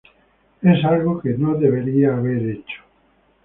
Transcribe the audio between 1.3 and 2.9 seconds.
no debería haber hecho.